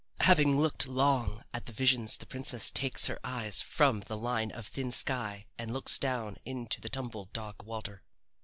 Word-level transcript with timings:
Having 0.21 0.59
looked 0.59 0.87
long 0.87 1.43
at 1.53 1.67
the 1.67 1.71
visions 1.71 2.17
the 2.17 2.25
princess 2.25 2.71
takes 2.71 3.05
her 3.05 3.19
eyes 3.23 3.61
from 3.61 3.99
the 3.99 4.17
line 4.17 4.49
of 4.49 4.65
thin 4.65 4.91
sky 4.91 5.45
and 5.59 5.71
looks 5.71 5.99
down 5.99 6.37
into 6.43 6.81
the 6.81 6.89
tumbled 6.89 7.31
dark 7.33 7.63
water. 7.63 8.01